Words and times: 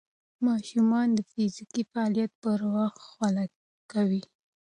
ماشومان 0.47 1.07
د 1.13 1.19
فزیکي 1.29 1.83
فعالیت 1.91 2.31
پر 2.43 2.59
وخت 2.75 2.99
خوله 3.09 3.45
کوي. 3.91 4.23